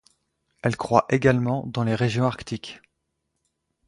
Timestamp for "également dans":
1.11-1.83